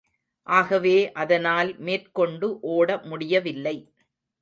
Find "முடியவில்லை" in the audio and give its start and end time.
3.05-3.77